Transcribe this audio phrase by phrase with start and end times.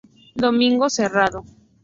[0.41, 1.43] Domingo: Cerrado.